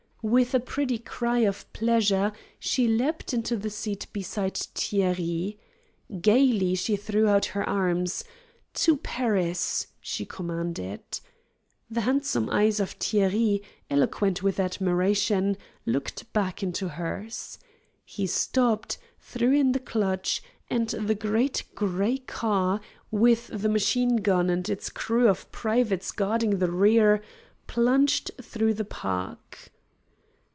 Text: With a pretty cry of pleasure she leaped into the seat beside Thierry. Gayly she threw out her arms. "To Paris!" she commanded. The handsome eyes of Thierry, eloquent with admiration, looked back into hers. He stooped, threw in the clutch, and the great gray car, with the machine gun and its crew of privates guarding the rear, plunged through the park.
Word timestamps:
With 0.23 0.53
a 0.53 0.59
pretty 0.59 0.99
cry 0.99 1.39
of 1.39 1.65
pleasure 1.73 2.31
she 2.59 2.87
leaped 2.87 3.33
into 3.33 3.57
the 3.57 3.71
seat 3.71 4.05
beside 4.13 4.53
Thierry. 4.55 5.57
Gayly 6.21 6.75
she 6.75 6.95
threw 6.95 7.27
out 7.27 7.45
her 7.57 7.67
arms. 7.67 8.23
"To 8.75 8.97
Paris!" 8.97 9.87
she 9.99 10.27
commanded. 10.27 11.01
The 11.89 12.01
handsome 12.01 12.51
eyes 12.51 12.79
of 12.79 12.91
Thierry, 12.91 13.63
eloquent 13.89 14.43
with 14.43 14.59
admiration, 14.59 15.57
looked 15.87 16.31
back 16.33 16.61
into 16.61 16.87
hers. 16.89 17.57
He 18.05 18.27
stooped, 18.27 18.99
threw 19.19 19.51
in 19.53 19.71
the 19.71 19.79
clutch, 19.79 20.43
and 20.69 20.89
the 20.89 21.15
great 21.15 21.63
gray 21.73 22.19
car, 22.19 22.79
with 23.09 23.47
the 23.47 23.69
machine 23.69 24.17
gun 24.17 24.51
and 24.51 24.69
its 24.69 24.91
crew 24.91 25.27
of 25.29 25.51
privates 25.51 26.11
guarding 26.11 26.59
the 26.59 26.69
rear, 26.69 27.23
plunged 27.65 28.29
through 28.39 28.75
the 28.75 28.85
park. 28.85 29.57